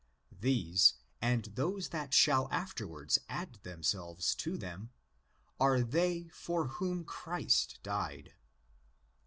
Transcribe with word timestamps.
These, 0.39 0.95
and 1.21 1.45
those 1.53 1.89
that 1.89 2.11
shall 2.11 2.47
afterwards 2.51 3.19
add 3.29 3.59
themselves 3.61 4.33
to 4.33 4.57
them, 4.57 4.89
οἱ 5.59 5.59
τοῦ 5.59 5.59
Χριστοῦ, 5.59 5.59
are 5.59 5.81
they 5.83 6.27
for 6.29 6.67
whom 6.69 7.03
Christ 7.03 7.77
died. 7.83 8.33